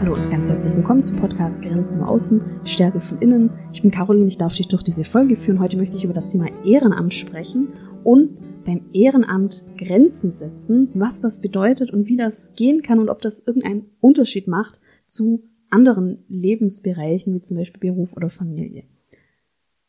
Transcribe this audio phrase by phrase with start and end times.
[0.00, 3.50] Hallo und ganz herzlich willkommen zum Podcast Grenzen im Außen, Stärke von Innen.
[3.70, 5.60] Ich bin Caroline, ich darf dich durch diese Folge führen.
[5.60, 11.42] Heute möchte ich über das Thema Ehrenamt sprechen und beim Ehrenamt Grenzen setzen, was das
[11.42, 17.34] bedeutet und wie das gehen kann und ob das irgendeinen Unterschied macht zu anderen Lebensbereichen,
[17.34, 18.84] wie zum Beispiel Beruf oder Familie.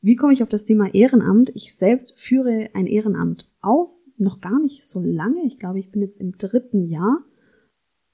[0.05, 1.51] Wie komme ich auf das Thema Ehrenamt?
[1.55, 5.43] Ich selbst führe ein Ehrenamt aus, noch gar nicht so lange.
[5.47, 7.23] Ich glaube, ich bin jetzt im dritten Jahr.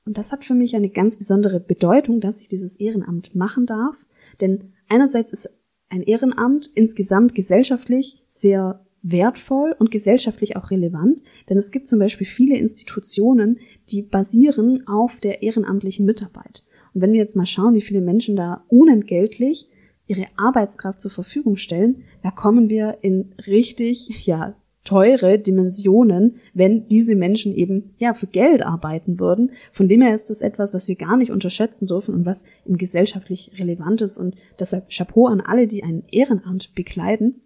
[0.05, 3.98] Und das hat für mich eine ganz besondere Bedeutung, dass ich dieses Ehrenamt machen darf.
[4.40, 5.50] Denn einerseits ist
[5.90, 12.28] ein Ehrenamt insgesamt gesellschaftlich sehr wertvoll und gesellschaftlich auch relevant, denn es gibt zum Beispiel
[12.28, 16.64] viele Institutionen, die basieren auf der ehrenamtlichen Mitarbeit.
[16.94, 19.67] Und wenn wir jetzt mal schauen, wie viele Menschen da unentgeltlich
[20.12, 27.16] ihre Arbeitskraft zur Verfügung stellen, da kommen wir in richtig, ja, teure Dimensionen, wenn diese
[27.16, 29.52] Menschen eben ja für Geld arbeiten würden.
[29.72, 32.78] Von dem her ist das etwas, was wir gar nicht unterschätzen dürfen und was im
[32.78, 37.42] gesellschaftlich relevant ist und deshalb Chapeau an alle, die ein Ehrenamt bekleiden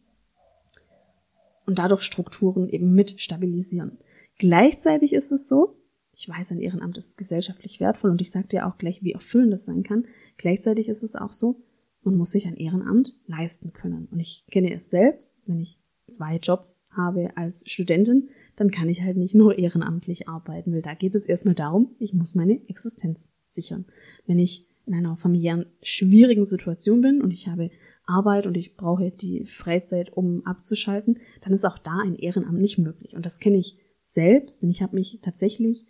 [1.66, 3.98] und dadurch Strukturen eben mit stabilisieren.
[4.40, 5.76] Gleichzeitig ist es so,
[6.16, 9.52] ich weiß, ein Ehrenamt ist gesellschaftlich wertvoll und ich sage dir auch gleich, wie erfüllend
[9.52, 10.06] das sein kann.
[10.38, 11.62] Gleichzeitig ist es auch so,
[12.06, 14.08] man muss sich ein Ehrenamt leisten können.
[14.12, 19.02] Und ich kenne es selbst, wenn ich zwei Jobs habe als Studentin, dann kann ich
[19.02, 23.34] halt nicht nur ehrenamtlich arbeiten, weil da geht es erstmal darum, ich muss meine Existenz
[23.44, 23.86] sichern.
[24.26, 27.72] Wenn ich in einer familiären schwierigen Situation bin und ich habe
[28.06, 32.78] Arbeit und ich brauche die Freizeit, um abzuschalten, dann ist auch da ein Ehrenamt nicht
[32.78, 33.16] möglich.
[33.16, 35.88] Und das kenne ich selbst, denn ich habe mich tatsächlich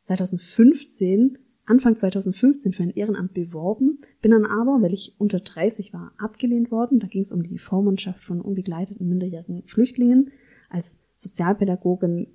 [0.00, 6.12] 2015 Anfang 2015 für ein Ehrenamt beworben, bin dann aber, weil ich unter 30 war,
[6.18, 6.98] abgelehnt worden.
[6.98, 10.32] Da ging es um die Vormundschaft von unbegleiteten minderjährigen Flüchtlingen.
[10.70, 12.26] Als Sozialpädagogin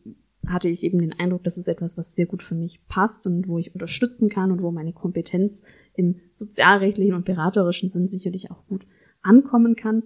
[0.46, 3.48] hatte ich eben den Eindruck, das ist etwas, was sehr gut für mich passt und
[3.48, 8.66] wo ich unterstützen kann und wo meine Kompetenz im sozialrechtlichen und beraterischen Sinn sicherlich auch
[8.68, 8.88] gut
[9.22, 10.04] ankommen kann.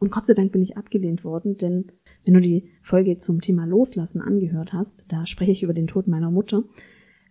[0.00, 1.92] Und Gott sei Dank bin ich abgelehnt worden, denn
[2.24, 6.08] wenn du die Folge zum Thema Loslassen angehört hast, da spreche ich über den Tod
[6.08, 6.64] meiner Mutter,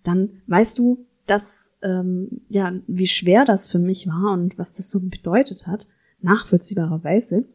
[0.03, 4.89] dann weißt du, dass ähm, ja wie schwer das für mich war und was das
[4.89, 5.87] so bedeutet hat,
[6.21, 7.45] nachvollziehbarerweise.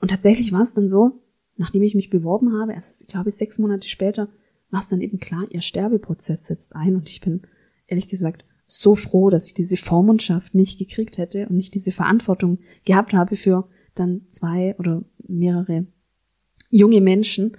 [0.00, 1.20] Und tatsächlich war es dann so,
[1.56, 4.28] nachdem ich mich beworben habe, erst glaube ich sechs Monate später,
[4.70, 7.42] war es dann eben klar, ihr Sterbeprozess setzt ein und ich bin
[7.86, 12.60] ehrlich gesagt so froh, dass ich diese Vormundschaft nicht gekriegt hätte und nicht diese Verantwortung
[12.84, 15.86] gehabt habe für dann zwei oder mehrere
[16.70, 17.56] junge Menschen,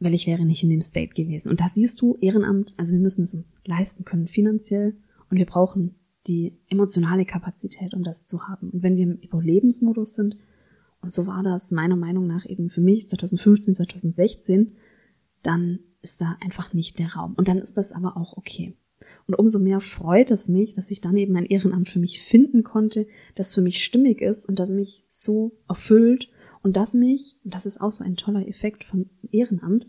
[0.00, 1.50] weil ich wäre nicht in dem State gewesen.
[1.50, 4.96] Und da siehst du, Ehrenamt, also wir müssen es uns leisten können finanziell
[5.30, 5.94] und wir brauchen
[6.26, 8.70] die emotionale Kapazität, um das zu haben.
[8.70, 10.36] Und wenn wir im Überlebensmodus sind,
[11.00, 14.72] und so war das meiner Meinung nach eben für mich 2015, 2016,
[15.42, 17.34] dann ist da einfach nicht der Raum.
[17.36, 18.74] Und dann ist das aber auch okay.
[19.26, 22.62] Und umso mehr freut es mich, dass ich dann eben ein Ehrenamt für mich finden
[22.62, 26.28] konnte, das für mich stimmig ist und das mich so erfüllt
[26.64, 29.86] und das mich, und das ist auch so ein toller Effekt von Ehrenamt,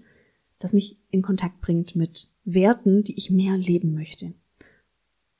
[0.59, 4.34] das mich in Kontakt bringt mit Werten, die ich mehr leben möchte.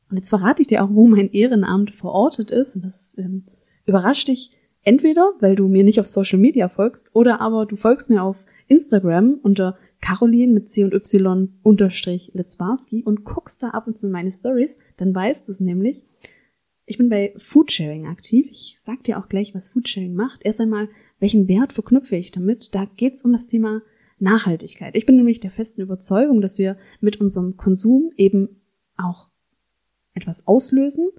[0.10, 2.78] Und jetzt verrate ich dir auch, wo mein Ehrenamt verortet ist.
[2.78, 3.44] Und das ähm,
[3.86, 4.52] überrascht dich
[4.84, 8.38] entweder, weil du mir nicht auf Social Media folgst, oder aber du folgst mir auf
[8.68, 14.08] Instagram unter Caroline mit C und Y unterstrich Litzbarski und guckst da ab und zu
[14.10, 16.02] meine Stories, dann weißt du es nämlich.
[16.86, 18.48] Ich bin bei Foodsharing aktiv.
[18.52, 20.42] Ich sag dir auch gleich, was Foodsharing macht.
[20.44, 20.88] Erst einmal
[21.20, 22.76] welchen Wert verknüpfe ich damit?
[22.76, 23.82] Da geht es um das Thema
[24.20, 24.96] Nachhaltigkeit.
[24.96, 28.62] Ich bin nämlich der festen Überzeugung, dass wir mit unserem Konsum eben
[28.98, 29.30] auch
[30.14, 31.10] etwas auslösen,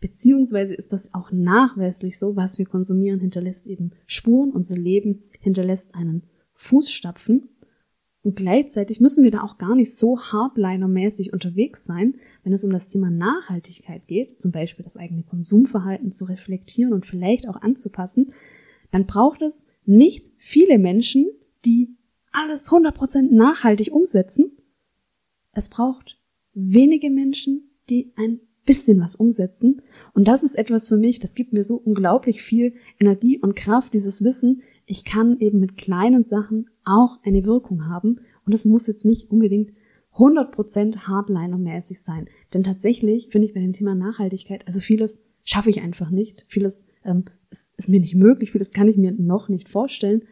[0.00, 5.94] beziehungsweise ist das auch nachweislich so, was wir konsumieren, hinterlässt eben Spuren, unser Leben hinterlässt
[5.94, 6.24] einen
[6.54, 7.50] Fußstapfen.
[8.22, 12.72] Und gleichzeitig müssen wir da auch gar nicht so hardliner-mäßig unterwegs sein, wenn es um
[12.72, 18.32] das Thema Nachhaltigkeit geht, zum Beispiel das eigene Konsumverhalten zu reflektieren und vielleicht auch anzupassen,
[18.96, 21.26] dann braucht es nicht viele Menschen,
[21.66, 21.94] die
[22.32, 24.52] alles 100% nachhaltig umsetzen.
[25.52, 26.18] Es braucht
[26.54, 29.82] wenige Menschen, die ein bisschen was umsetzen.
[30.14, 33.92] Und das ist etwas für mich, das gibt mir so unglaublich viel Energie und Kraft,
[33.92, 34.62] dieses Wissen.
[34.86, 38.20] Ich kann eben mit kleinen Sachen auch eine Wirkung haben.
[38.46, 39.72] Und es muss jetzt nicht unbedingt
[40.16, 42.28] 100% Hardliner-mäßig sein.
[42.54, 46.44] Denn tatsächlich finde ich bei dem Thema Nachhaltigkeit, also vieles schaffe ich einfach nicht.
[46.48, 50.22] Vieles ähm, ist, ist mir nicht möglich, vieles kann ich mir noch nicht vorstellen.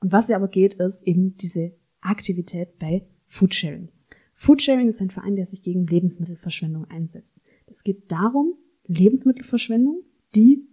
[0.00, 3.88] Und was ja aber geht, ist eben diese Aktivität bei Foodsharing.
[4.34, 7.42] Foodsharing ist ein Verein, der sich gegen Lebensmittelverschwendung einsetzt.
[7.66, 8.54] Es geht darum,
[8.86, 10.02] Lebensmittelverschwendung,
[10.34, 10.66] die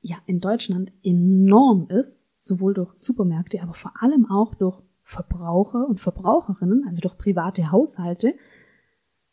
[0.00, 6.00] ja in Deutschland enorm ist, sowohl durch Supermärkte, aber vor allem auch durch Verbraucher und
[6.00, 8.34] Verbraucherinnen, also durch private Haushalte.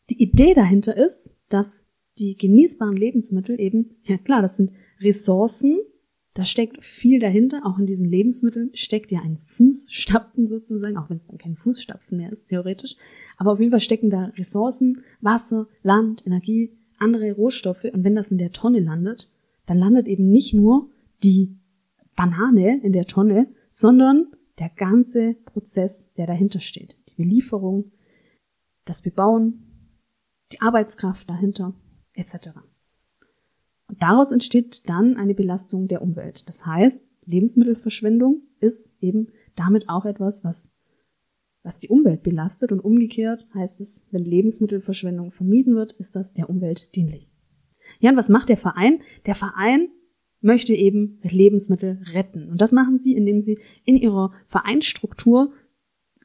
[0.10, 1.88] Die Idee dahinter ist, dass
[2.20, 5.80] die genießbaren Lebensmittel eben, ja klar, das sind Ressourcen,
[6.34, 11.18] da steckt viel dahinter, auch in diesen Lebensmitteln steckt ja ein Fußstapfen sozusagen, auch wenn
[11.18, 12.96] es dann kein Fußstapfen mehr ist, theoretisch.
[13.38, 17.86] Aber auf jeden Fall stecken da Ressourcen, Wasser, Land, Energie, andere Rohstoffe.
[17.86, 19.30] Und wenn das in der Tonne landet,
[19.66, 20.90] dann landet eben nicht nur
[21.24, 21.58] die
[22.16, 24.28] Banane in der Tonne, sondern
[24.62, 26.96] der ganze Prozess, der dahinter steht.
[27.10, 27.92] Die Belieferung,
[28.86, 29.64] das Bebauen,
[30.52, 31.74] die Arbeitskraft dahinter,
[32.14, 32.50] etc.
[33.88, 36.48] Und daraus entsteht dann eine Belastung der Umwelt.
[36.48, 40.76] Das heißt, Lebensmittelverschwendung ist eben damit auch etwas, was,
[41.64, 46.52] was die Umwelt belastet und umgekehrt heißt es, wenn Lebensmittelverschwendung vermieden wird, ist das der
[46.52, 47.28] Umwelt dienlich.
[48.00, 49.02] Ja, und was macht der Verein?
[49.26, 49.90] Der Verein
[50.42, 52.50] möchte eben Lebensmittel retten.
[52.50, 55.54] Und das machen sie, indem sie in ihrer Vereinsstruktur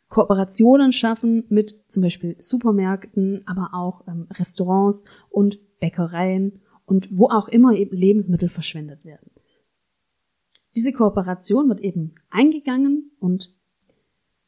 [0.08, 7.48] Kooperationen schaffen mit zum Beispiel Supermärkten, aber auch ähm, Restaurants und Bäckereien und wo auch
[7.48, 9.30] immer eben Lebensmittel verschwendet werden.
[10.76, 13.52] Diese Kooperation wird eben eingegangen und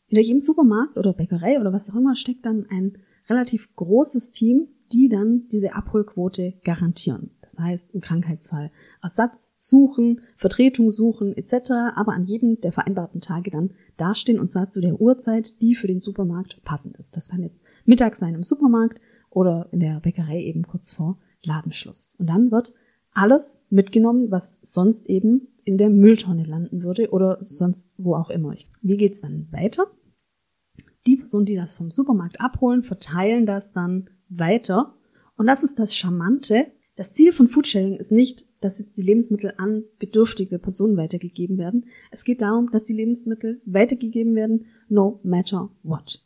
[0.06, 2.98] hinter jedem Supermarkt oder Bäckerei oder was auch immer steckt dann ein
[3.28, 7.30] relativ großes Team, die dann diese Abholquote garantieren.
[7.42, 8.70] Das heißt, im Krankheitsfall
[9.02, 14.68] Ersatz suchen, Vertretung suchen etc., aber an jedem der vereinbarten Tage dann dastehen und zwar
[14.68, 17.16] zu der Uhrzeit, die für den Supermarkt passend ist.
[17.16, 19.00] Das kann jetzt Mittag sein im Supermarkt
[19.30, 22.16] oder in der Bäckerei eben kurz vor Ladenschluss.
[22.18, 22.72] Und dann wird
[23.12, 28.54] alles mitgenommen, was sonst eben in der Mülltonne landen würde oder sonst wo auch immer.
[28.80, 29.86] Wie geht's dann weiter?
[31.06, 34.94] Die Personen, die das vom Supermarkt abholen, verteilen das dann weiter.
[35.36, 36.66] Und das ist das Charmante.
[36.96, 41.86] Das Ziel von Foodsharing ist nicht, dass die Lebensmittel an bedürftige Personen weitergegeben werden.
[42.10, 46.24] Es geht darum, dass die Lebensmittel weitergegeben werden, no matter what.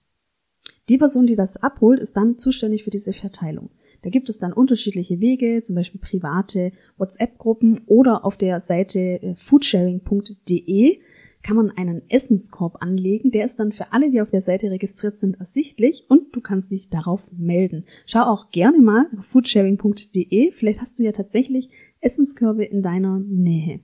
[0.88, 3.70] Die Person, die das abholt, ist dann zuständig für diese Verteilung.
[4.02, 9.34] Da gibt es dann unterschiedliche Wege, zum Beispiel private WhatsApp-Gruppen oder auf der Seite äh,
[9.36, 11.00] foodsharing.de
[11.42, 13.30] kann man einen Essenskorb anlegen.
[13.30, 16.70] Der ist dann für alle, die auf der Seite registriert sind, ersichtlich und du kannst
[16.70, 17.84] dich darauf melden.
[18.06, 20.52] Schau auch gerne mal auf foodsharing.de.
[20.52, 23.80] Vielleicht hast du ja tatsächlich Essenskörbe in deiner Nähe.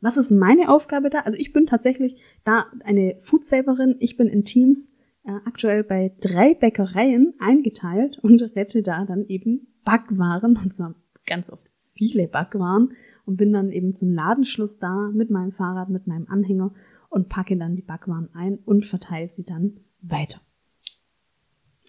[0.00, 1.20] Was ist meine Aufgabe da?
[1.20, 3.96] Also ich bin tatsächlich da eine Foodsaverin.
[3.98, 4.94] Ich bin in Teams
[5.24, 10.94] äh, aktuell bei drei Bäckereien eingeteilt und rette da dann eben Backwaren, und zwar
[11.26, 12.92] ganz oft viele Backwaren
[13.26, 16.72] und bin dann eben zum Ladenschluss da mit meinem Fahrrad, mit meinem Anhänger
[17.08, 20.40] und packe dann die Backwaren ein und verteile sie dann weiter.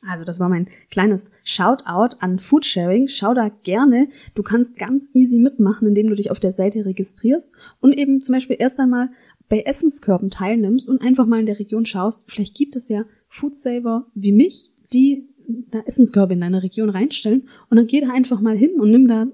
[0.07, 3.07] Also das war mein kleines Shoutout an Foodsharing.
[3.07, 4.07] Schau da gerne.
[4.33, 8.33] Du kannst ganz easy mitmachen, indem du dich auf der Seite registrierst und eben zum
[8.33, 9.09] Beispiel erst einmal
[9.47, 12.31] bei Essenskörben teilnimmst und einfach mal in der Region schaust.
[12.31, 15.27] Vielleicht gibt es ja Foodsaver wie mich, die
[15.69, 19.07] da Essenskörbe in deiner Region reinstellen und dann geh da einfach mal hin und nimm
[19.07, 19.27] da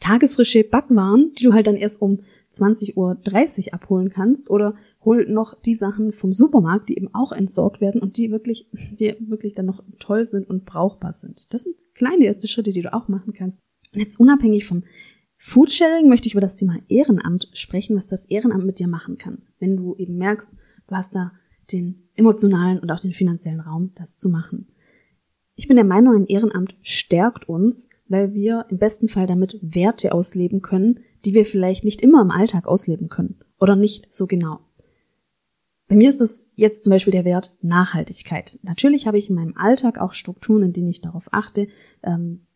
[0.00, 2.20] tagesfrische Backwaren, die du halt dann erst um
[2.52, 4.74] 20.30 Uhr abholen kannst oder
[5.04, 9.14] hol noch die Sachen vom Supermarkt, die eben auch entsorgt werden und die wirklich, die
[9.20, 11.46] wirklich dann noch toll sind und brauchbar sind.
[11.50, 13.60] Das sind kleine erste Schritte, die du auch machen kannst.
[13.92, 14.82] Und jetzt unabhängig vom
[15.36, 19.42] Foodsharing möchte ich über das Thema Ehrenamt sprechen, was das Ehrenamt mit dir machen kann.
[19.58, 20.52] Wenn du eben merkst,
[20.86, 21.32] du hast da
[21.72, 24.68] den emotionalen und auch den finanziellen Raum, das zu machen.
[25.54, 30.12] Ich bin der Meinung, ein Ehrenamt stärkt uns, weil wir im besten Fall damit Werte
[30.12, 34.60] ausleben können, die wir vielleicht nicht immer im Alltag ausleben können oder nicht so genau.
[35.86, 38.58] Bei mir ist es jetzt zum Beispiel der Wert Nachhaltigkeit.
[38.62, 41.68] Natürlich habe ich in meinem Alltag auch Strukturen, in denen ich darauf achte,
[42.02, 42.46] ähm,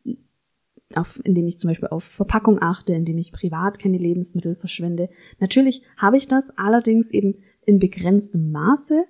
[0.94, 5.08] auf, indem ich zum Beispiel auf Verpackung achte, indem ich privat keine Lebensmittel verschwende.
[5.40, 9.04] Natürlich habe ich das allerdings eben in begrenztem Maße.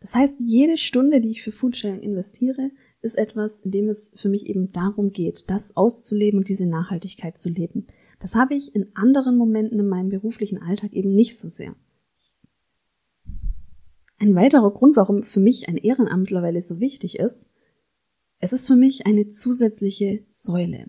[0.00, 2.70] Das heißt, jede Stunde, die ich für Foodsharing investiere,
[3.04, 7.38] ist etwas, in dem es für mich eben darum geht, das auszuleben und diese Nachhaltigkeit
[7.38, 7.86] zu leben.
[8.18, 11.74] Das habe ich in anderen Momenten in meinem beruflichen Alltag eben nicht so sehr.
[14.18, 17.50] Ein weiterer Grund, warum für mich ein Ehrenamt mittlerweile so wichtig ist,
[18.38, 20.86] es ist für mich eine zusätzliche Säule.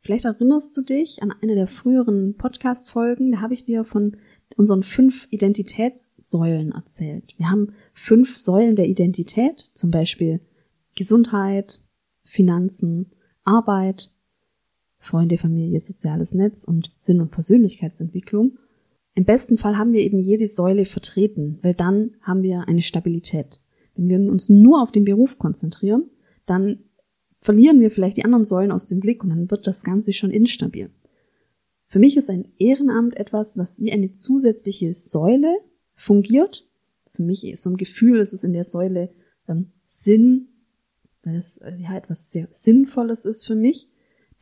[0.00, 4.16] Vielleicht erinnerst du dich an eine der früheren Podcast-Folgen, da habe ich dir von
[4.56, 7.34] unseren fünf Identitätssäulen erzählt.
[7.36, 10.40] Wir haben fünf Säulen der Identität, zum Beispiel
[10.98, 11.80] Gesundheit,
[12.24, 13.12] Finanzen,
[13.44, 14.10] Arbeit,
[14.98, 18.58] Freunde, Familie, soziales Netz und Sinn- und Persönlichkeitsentwicklung.
[19.14, 23.60] Im besten Fall haben wir eben jede Säule vertreten, weil dann haben wir eine Stabilität.
[23.94, 26.10] Wenn wir uns nur auf den Beruf konzentrieren,
[26.46, 26.80] dann
[27.40, 30.32] verlieren wir vielleicht die anderen Säulen aus dem Blick und dann wird das Ganze schon
[30.32, 30.90] instabil.
[31.86, 35.58] Für mich ist ein Ehrenamt etwas, was wie eine zusätzliche Säule
[35.94, 36.68] fungiert,
[37.12, 39.10] für mich so ein Gefühl, es ist in der Säule
[39.46, 40.47] ähm, Sinn,
[41.28, 43.88] weil es äh, ja etwas sehr Sinnvolles ist für mich.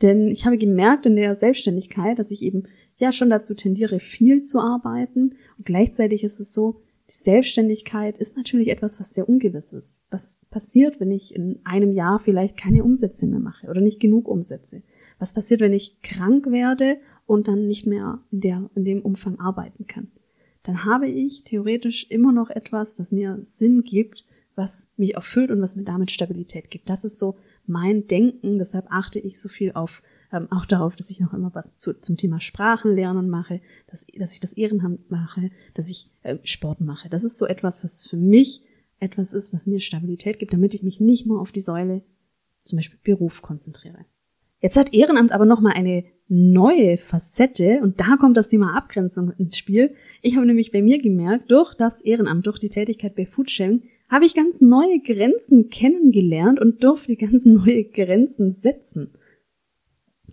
[0.01, 2.63] Denn ich habe gemerkt in der Selbstständigkeit, dass ich eben
[2.97, 5.35] ja schon dazu tendiere, viel zu arbeiten.
[5.57, 10.05] Und gleichzeitig ist es so, die Selbstständigkeit ist natürlich etwas, was sehr ungewiss ist.
[10.09, 14.27] Was passiert, wenn ich in einem Jahr vielleicht keine Umsätze mehr mache oder nicht genug
[14.27, 14.83] Umsätze?
[15.19, 19.39] Was passiert, wenn ich krank werde und dann nicht mehr in, der, in dem Umfang
[19.39, 20.11] arbeiten kann?
[20.63, 24.25] Dann habe ich theoretisch immer noch etwas, was mir Sinn gibt,
[24.57, 26.89] was mich erfüllt und was mir damit Stabilität gibt.
[26.89, 27.37] Das ist so
[27.67, 28.57] mein Denken.
[28.57, 30.01] Deshalb achte ich so viel auf
[30.33, 34.33] ähm, auch darauf, dass ich noch immer was zu, zum Thema Sprachenlernen mache, dass, dass
[34.33, 37.07] ich das Ehrenamt mache, dass ich äh, Sport mache.
[37.07, 38.63] Das ist so etwas, was für mich
[38.99, 42.01] etwas ist, was mir Stabilität gibt, damit ich mich nicht nur auf die Säule,
[42.63, 44.05] zum Beispiel Beruf, konzentriere.
[44.59, 49.57] Jetzt hat Ehrenamt aber nochmal eine neue Facette und da kommt das Thema Abgrenzung ins
[49.57, 49.93] Spiel.
[50.21, 54.25] Ich habe nämlich bei mir gemerkt, durch das Ehrenamt, durch die Tätigkeit bei Foodsharing, habe
[54.25, 59.13] ich ganz neue Grenzen kennengelernt und durfte ganz neue Grenzen setzen.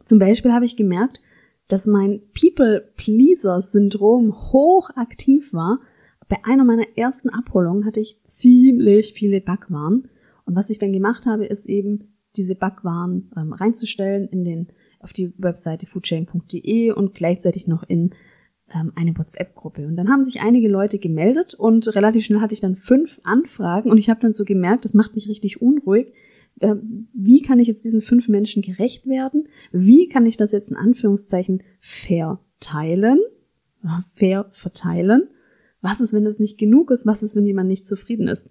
[0.04, 1.20] Zum Beispiel habe ich gemerkt,
[1.68, 5.80] dass mein People-Pleaser-Syndrom hochaktiv war.
[6.28, 10.08] Bei einer meiner ersten Abholungen hatte ich ziemlich viele Backwaren.
[10.44, 14.68] Und was ich dann gemacht habe, ist eben diese Backwaren ähm, reinzustellen in den,
[15.00, 18.14] auf die Webseite foodchain.de und gleichzeitig noch in
[18.72, 19.86] ähm, eine WhatsApp-Gruppe.
[19.86, 23.90] Und dann haben sich einige Leute gemeldet und relativ schnell hatte ich dann fünf Anfragen
[23.90, 26.12] und ich habe dann so gemerkt, das macht mich richtig unruhig,
[26.60, 26.74] äh,
[27.12, 29.48] wie kann ich jetzt diesen fünf Menschen gerecht werden?
[29.72, 33.18] Wie kann ich das jetzt in Anführungszeichen verteilen?
[34.14, 35.28] Fair verteilen?
[35.80, 37.06] Was ist, wenn es nicht genug ist?
[37.06, 38.50] Was ist, wenn jemand nicht zufrieden ist?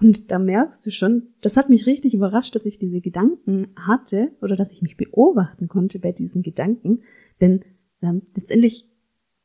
[0.00, 4.30] Und da merkst du schon, das hat mich richtig überrascht, dass ich diese Gedanken hatte
[4.40, 7.02] oder dass ich mich beobachten konnte bei diesen Gedanken.
[7.40, 7.64] Denn
[8.00, 8.89] ähm, letztendlich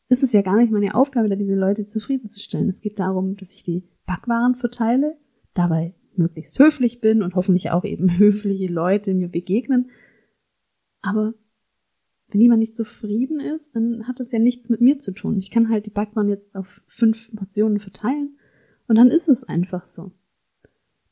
[0.07, 2.69] ist es ja gar nicht meine Aufgabe, da diese Leute zufriedenzustellen.
[2.69, 5.17] Es geht darum, dass ich die Backwaren verteile,
[5.53, 9.89] dabei möglichst höflich bin und hoffentlich auch eben höfliche Leute mir begegnen.
[11.01, 11.33] Aber
[12.29, 15.37] wenn jemand nicht zufrieden ist, dann hat das ja nichts mit mir zu tun.
[15.37, 18.37] Ich kann halt die Backwaren jetzt auf fünf Portionen verteilen
[18.87, 20.11] und dann ist es einfach so.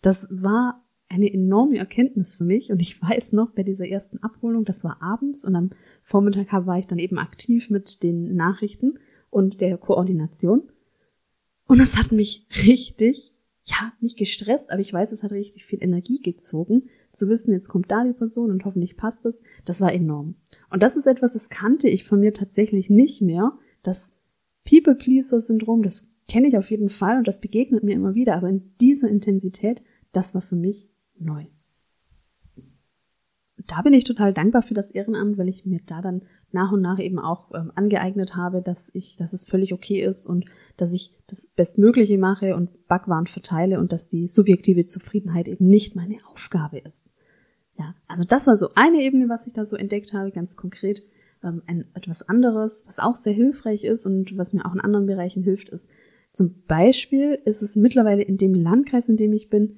[0.01, 0.82] Das war
[1.13, 5.01] eine enorme Erkenntnis für mich und ich weiß noch bei dieser ersten Abholung, das war
[5.01, 10.63] abends und am Vormittag war ich dann eben aktiv mit den Nachrichten und der Koordination
[11.67, 13.34] und es hat mich richtig
[13.65, 17.70] ja, nicht gestresst, aber ich weiß, es hat richtig viel Energie gezogen, zu wissen, jetzt
[17.70, 19.41] kommt da die Person und hoffentlich passt es.
[19.63, 20.36] Das war enorm.
[20.70, 23.53] Und das ist etwas, das kannte ich von mir tatsächlich nicht mehr.
[23.82, 24.17] Das
[24.67, 28.74] People-Pleaser-Syndrom, das kenne ich auf jeden Fall und das begegnet mir immer wieder, aber in
[28.82, 31.46] dieser Intensität, das war für mich neu
[33.67, 36.82] da bin ich total dankbar für das Ehrenamt, weil ich mir da dann nach und
[36.82, 40.46] nach eben auch ähm, angeeignet habe, dass ich, dass es völlig okay ist und
[40.77, 45.96] dass ich das Bestmögliche mache und Backwaren verteile und dass die subjektive Zufriedenheit eben nicht
[45.96, 47.13] meine Aufgabe ist.
[47.77, 51.01] Ja, also das war so eine Ebene, was ich da so entdeckt habe, ganz konkret.
[51.43, 55.05] Ähm, ein, etwas anderes, was auch sehr hilfreich ist und was mir auch in anderen
[55.05, 55.89] Bereichen hilft, ist
[56.32, 59.77] zum Beispiel ist es mittlerweile in dem Landkreis, in dem ich bin,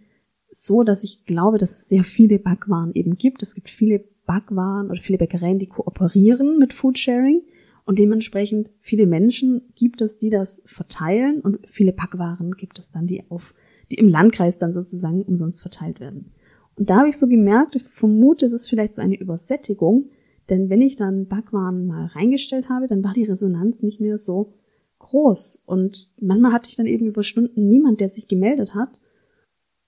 [0.64, 3.42] so, dass ich glaube, dass es sehr viele Backwaren eben gibt.
[3.42, 7.42] Es gibt viele Backwaren oder viele Bäckereien, die kooperieren mit Foodsharing
[7.86, 13.06] und dementsprechend viele Menschen gibt es, die das verteilen und viele Backwaren gibt es dann,
[13.06, 13.54] die auf,
[13.92, 16.32] die im Landkreis dann sozusagen umsonst verteilt werden.
[16.76, 20.10] Und da habe ich so gemerkt, ich vermute, es ist vielleicht so eine Übersättigung,
[20.50, 24.54] denn wenn ich dann Backwaren mal reingestellt habe, dann war die Resonanz nicht mehr so
[25.00, 25.64] groß.
[25.66, 29.00] Und manchmal hatte ich dann eben über Stunden niemand, der sich gemeldet hat.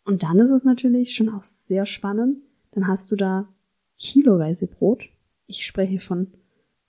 [0.08, 2.38] Und dann ist es natürlich schon auch sehr spannend.
[2.72, 3.50] Dann hast du da
[4.00, 5.04] kiloweise Brot.
[5.48, 6.32] Ich spreche von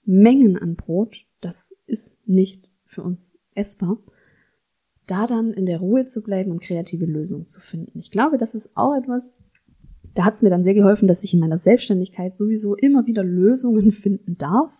[0.04, 1.16] Mengen an Brot.
[1.40, 3.98] Das ist nicht für uns essbar.
[5.08, 7.98] Da dann in der Ruhe zu bleiben und kreative Lösungen zu finden.
[7.98, 9.36] Ich glaube, das ist auch etwas,
[10.14, 13.24] da hat es mir dann sehr geholfen, dass ich in meiner Selbstständigkeit sowieso immer wieder
[13.24, 14.70] Lösungen finden darf.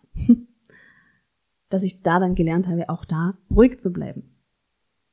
[1.71, 4.38] dass ich da dann gelernt habe, auch da ruhig zu bleiben.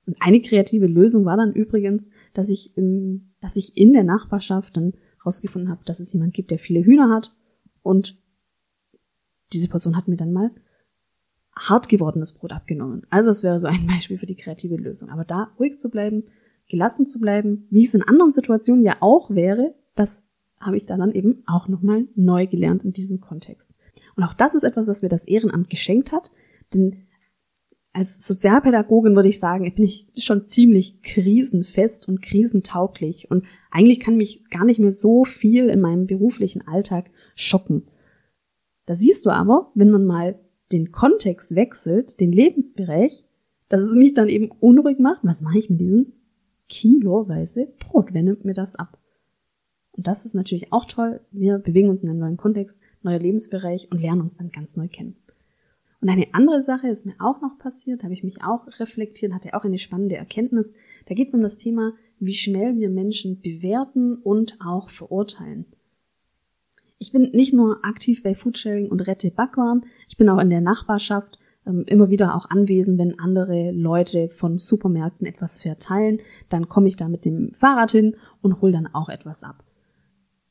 [0.06, 4.78] Und eine kreative Lösung war dann übrigens, dass ich, im, dass ich in der Nachbarschaft
[4.78, 4.94] dann
[5.26, 7.36] rausgefunden habe, dass es jemand gibt, der viele Hühner hat.
[7.82, 8.22] Und
[9.54, 10.52] diese Person hat mir dann mal
[11.58, 13.06] hart gewordenes Brot abgenommen.
[13.10, 15.10] Also es wäre so ein Beispiel für die kreative Lösung.
[15.10, 16.24] Aber da ruhig zu bleiben,
[16.70, 20.28] gelassen zu bleiben, wie es in anderen Situationen ja auch wäre, das
[20.60, 23.74] habe ich dann eben auch nochmal neu gelernt in diesem Kontext.
[24.16, 26.32] Und auch das ist etwas, was mir das Ehrenamt geschenkt hat,
[26.74, 27.06] denn
[27.96, 34.18] als Sozialpädagogin würde ich sagen, bin ich schon ziemlich krisenfest und krisentauglich und eigentlich kann
[34.18, 37.84] mich gar nicht mehr so viel in meinem beruflichen Alltag schocken.
[38.86, 40.38] Da siehst du aber, wenn man mal
[40.74, 43.24] den Kontext wechselt, den Lebensbereich,
[43.70, 45.22] dass es mich dann eben unruhig macht.
[45.24, 46.12] Was mache ich mit diesem
[46.68, 48.10] kiloweise Brot?
[48.12, 49.00] Wer nimmt mir das ab?
[49.92, 51.22] Und das ist natürlich auch toll.
[51.32, 54.90] Wir bewegen uns in einem neuen Kontext, neuer Lebensbereich und lernen uns dann ganz neu
[54.90, 55.16] kennen.
[56.06, 59.56] Und eine andere Sache ist mir auch noch passiert, habe ich mich auch reflektiert, hatte
[59.56, 60.76] auch eine spannende Erkenntnis.
[61.08, 65.66] Da geht es um das Thema, wie schnell wir Menschen bewerten und auch verurteilen.
[67.00, 70.62] Ich bin nicht nur aktiv bei Foodsharing und rette Backwaren, ich bin auch in der
[70.62, 76.20] Nachbarschaft ähm, immer wieder auch anwesend, wenn andere Leute von Supermärkten etwas verteilen.
[76.50, 79.64] Dann komme ich da mit dem Fahrrad hin und hole dann auch etwas ab.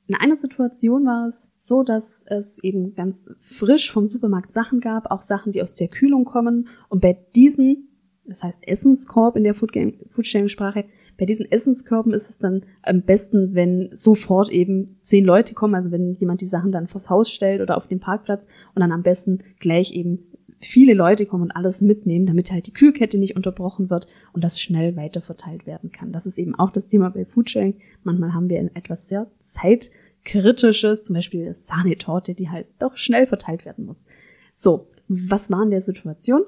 [0.07, 5.11] In einer Situation war es so, dass es eben ganz frisch vom Supermarkt Sachen gab,
[5.11, 6.69] auch Sachen, die aus der Kühlung kommen.
[6.89, 7.89] Und bei diesen,
[8.27, 10.85] das heißt Essenskorb in der Foodsharing-Sprache,
[11.17, 15.91] bei diesen Essenskörben ist es dann am besten, wenn sofort eben zehn Leute kommen, also
[15.91, 19.03] wenn jemand die Sachen dann vors Haus stellt oder auf den Parkplatz und dann am
[19.03, 20.27] besten gleich eben
[20.67, 24.61] viele Leute kommen und alles mitnehmen, damit halt die Kühlkette nicht unterbrochen wird und das
[24.61, 26.13] schnell weiterverteilt werden kann.
[26.13, 27.77] Das ist eben auch das Thema bei Foodsharing.
[28.03, 33.87] Manchmal haben wir etwas sehr zeitkritisches, zum Beispiel Sahnetorte, die halt doch schnell verteilt werden
[33.87, 34.07] muss.
[34.53, 36.43] So, was war in der Situation?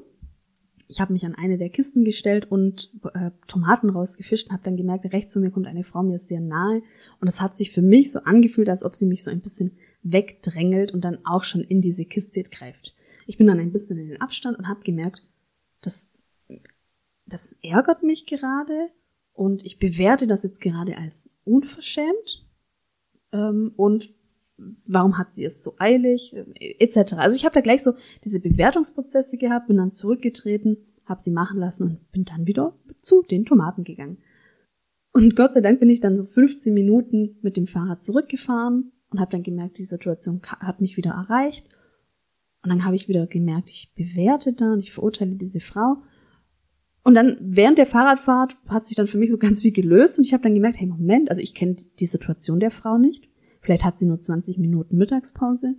[0.88, 4.76] ich habe mich an eine der Kisten gestellt und äh, Tomaten rausgefischt und habe dann
[4.76, 6.82] gemerkt, rechts von mir kommt eine Frau mir sehr nahe
[7.20, 9.72] und es hat sich für mich so angefühlt, als ob sie mich so ein bisschen
[10.02, 12.94] wegdrängelt und dann auch schon in diese Kiste greift.
[13.26, 15.26] Ich bin dann ein bisschen in den Abstand und habe gemerkt,
[15.82, 16.12] das,
[17.26, 18.90] das ärgert mich gerade
[19.32, 22.46] und ich bewerte das jetzt gerade als unverschämt
[23.32, 24.14] ähm, und
[24.86, 27.14] warum hat sie es so eilig, etc.
[27.14, 27.92] Also ich habe da gleich so
[28.24, 33.22] diese Bewertungsprozesse gehabt, bin dann zurückgetreten, habe sie machen lassen und bin dann wieder zu
[33.22, 34.18] den Tomaten gegangen.
[35.12, 39.20] Und Gott sei Dank bin ich dann so 15 Minuten mit dem Fahrrad zurückgefahren und
[39.20, 41.68] habe dann gemerkt, die Situation hat mich wieder erreicht.
[42.66, 45.98] Und dann habe ich wieder gemerkt, ich bewerte da und ich verurteile diese Frau.
[47.04, 50.24] Und dann während der Fahrradfahrt hat sich dann für mich so ganz viel gelöst und
[50.24, 53.28] ich habe dann gemerkt, hey Moment, also ich kenne die Situation der Frau nicht
[53.66, 55.74] Vielleicht hat sie nur 20 Minuten Mittagspause.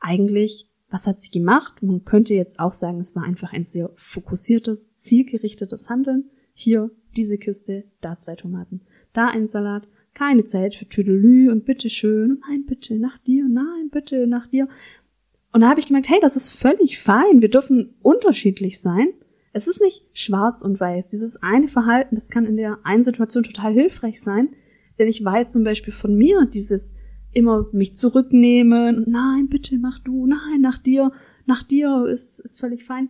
[0.00, 1.80] Eigentlich, was hat sie gemacht?
[1.84, 6.24] Man könnte jetzt auch sagen, es war einfach ein sehr fokussiertes, zielgerichtetes Handeln.
[6.52, 8.80] Hier diese Kiste, da zwei Tomaten,
[9.12, 9.86] da ein Salat.
[10.14, 12.40] Keine Zeit für Tüdelü und bitteschön.
[12.48, 13.46] Nein, bitte, nach dir.
[13.48, 14.66] Nein, bitte, nach dir.
[15.58, 17.42] Und da habe ich gemerkt, hey, das ist völlig fein.
[17.42, 19.08] Wir dürfen unterschiedlich sein.
[19.52, 21.08] Es ist nicht schwarz und weiß.
[21.08, 24.50] Dieses eine Verhalten, das kann in der einen Situation total hilfreich sein.
[25.00, 26.94] Denn ich weiß zum Beispiel von mir, dieses
[27.32, 29.02] immer mich zurücknehmen.
[29.08, 30.28] Nein, bitte mach du.
[30.28, 31.10] Nein, nach dir.
[31.44, 33.08] Nach dir ist, ist völlig fein.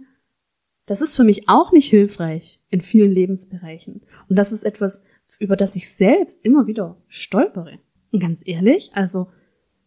[0.86, 4.00] Das ist für mich auch nicht hilfreich in vielen Lebensbereichen.
[4.30, 5.04] Und das ist etwas,
[5.38, 7.78] über das ich selbst immer wieder stolpere.
[8.10, 9.26] Und ganz ehrlich, also,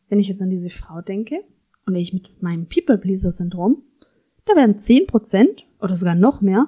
[0.09, 1.43] wenn ich jetzt an diese Frau denke
[1.85, 3.83] und ich mit meinem People-Pleaser-Syndrom,
[4.45, 6.67] da wären zehn Prozent oder sogar noch mehr,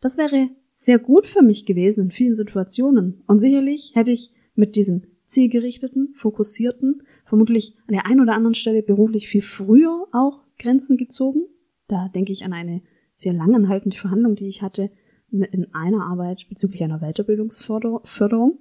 [0.00, 3.22] das wäre sehr gut für mich gewesen in vielen Situationen.
[3.26, 8.82] Und sicherlich hätte ich mit diesem zielgerichteten, fokussierten, vermutlich an der einen oder anderen Stelle
[8.82, 11.46] beruflich viel früher auch Grenzen gezogen.
[11.88, 14.90] Da denke ich an eine sehr langanhaltende Verhandlung, die ich hatte
[15.30, 18.58] in einer Arbeit bezüglich einer Weiterbildungsförderung.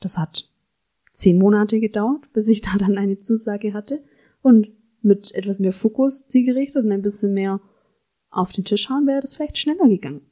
[0.00, 0.50] Das hat
[1.12, 4.02] zehn Monate gedauert, bis ich da dann eine Zusage hatte.
[4.42, 4.68] Und
[5.04, 7.60] mit etwas mehr Fokus zielgerichtet und ein bisschen mehr
[8.30, 10.22] auf den Tisch hauen, wäre das vielleicht schneller gegangen.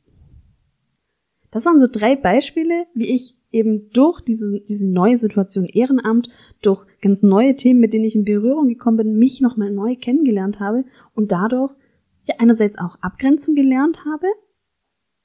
[1.50, 6.28] Das waren so drei Beispiele, wie ich eben durch diese, diese neue Situation Ehrenamt,
[6.62, 10.58] durch ganz neue Themen, mit denen ich in Berührung gekommen bin, mich nochmal neu kennengelernt
[10.60, 11.74] habe und dadurch
[12.24, 14.26] ja einerseits auch Abgrenzung gelernt habe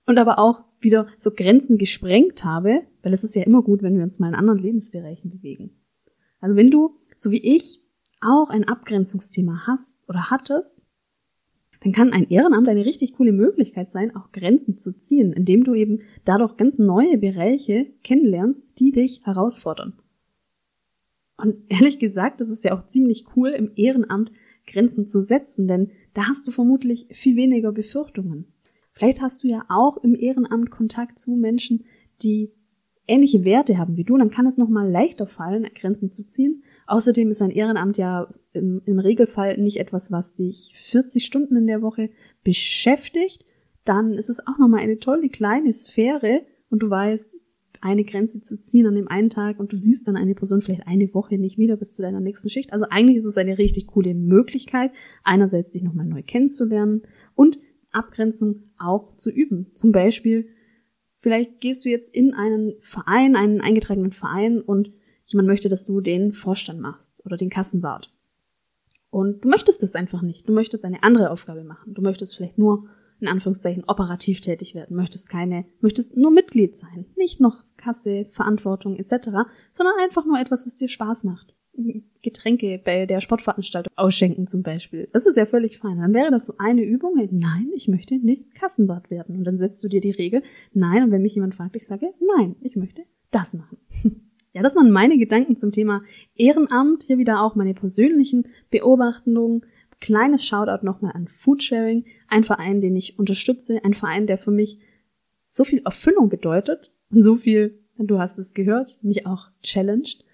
[0.05, 3.95] und aber auch wieder so Grenzen gesprengt habe, weil es ist ja immer gut, wenn
[3.95, 5.71] wir uns mal in anderen Lebensbereichen bewegen.
[6.39, 7.86] Also wenn du, so wie ich,
[8.21, 10.87] auch ein Abgrenzungsthema hast oder hattest,
[11.81, 15.75] dann kann ein Ehrenamt eine richtig coole Möglichkeit sein, auch Grenzen zu ziehen, indem du
[15.75, 19.93] eben dadurch ganz neue Bereiche kennenlernst, die dich herausfordern.
[21.37, 24.31] Und ehrlich gesagt, das ist ja auch ziemlich cool, im Ehrenamt
[24.65, 28.45] Grenzen zu setzen, denn da hast du vermutlich viel weniger Befürchtungen.
[28.91, 31.85] Vielleicht hast du ja auch im Ehrenamt Kontakt zu Menschen,
[32.23, 32.51] die
[33.05, 37.29] ähnliche Werte haben wie du, dann kann es nochmal leichter fallen, Grenzen zu ziehen, Außerdem
[37.29, 41.81] ist ein Ehrenamt ja im, im Regelfall nicht etwas, was dich 40 Stunden in der
[41.81, 42.09] Woche
[42.43, 43.45] beschäftigt.
[43.83, 47.37] Dann ist es auch nochmal eine tolle kleine Sphäre und du weißt,
[47.81, 50.87] eine Grenze zu ziehen an dem einen Tag und du siehst dann eine Person vielleicht
[50.87, 52.73] eine Woche nicht wieder bis zu deiner nächsten Schicht.
[52.73, 54.91] Also eigentlich ist es eine richtig coole Möglichkeit,
[55.23, 57.03] einerseits dich nochmal neu kennenzulernen
[57.35, 57.59] und
[57.91, 59.67] Abgrenzung auch zu üben.
[59.73, 60.47] Zum Beispiel,
[61.19, 64.91] vielleicht gehst du jetzt in einen Verein, einen eingetragenen Verein und
[65.27, 68.11] jemand möchte, dass du den Vorstand machst oder den Kassenwart.
[69.09, 70.47] Und du möchtest das einfach nicht.
[70.49, 71.93] Du möchtest eine andere Aufgabe machen.
[71.93, 77.05] Du möchtest vielleicht nur in Anführungszeichen operativ tätig werden, möchtest keine, möchtest nur Mitglied sein,
[77.15, 79.29] nicht noch Kasse, Verantwortung etc.,
[79.71, 81.55] sondern einfach nur etwas, was dir Spaß macht.
[82.23, 85.07] Getränke bei der Sportveranstaltung ausschenken zum Beispiel.
[85.13, 85.99] Das ist ja völlig fein.
[85.99, 87.13] Dann wäre das so eine Übung.
[87.31, 89.37] Nein, ich möchte nicht Kassenwart werden.
[89.37, 90.41] Und dann setzt du dir die Regel.
[90.73, 93.77] Nein, und wenn mich jemand fragt, ich sage, nein, ich möchte das machen.
[94.57, 96.01] Ja, das waren meine Gedanken zum Thema
[96.33, 97.03] Ehrenamt.
[97.03, 99.63] Hier wieder auch meine persönlichen Beobachtungen.
[100.01, 102.05] Kleines Shoutout nochmal an Foodsharing.
[102.27, 103.85] Ein Verein, den ich unterstütze.
[103.85, 104.79] Ein Verein, der für mich
[105.45, 110.25] so viel Erfüllung bedeutet und so viel, du hast es gehört, mich auch challenged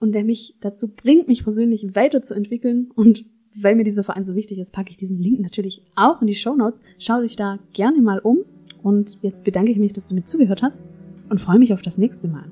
[0.00, 2.90] und der mich dazu bringt, mich persönlich weiterzuentwickeln.
[2.92, 3.24] Und
[3.54, 6.34] weil mir dieser Verein so wichtig ist, packe ich diesen Link natürlich auch in die
[6.34, 6.80] Show Notes.
[6.98, 8.38] Schau dich da gerne mal um.
[8.82, 10.84] Und jetzt bedanke ich mich, dass du mir zugehört hast
[11.28, 12.50] und freue mich auf das nächste Mal.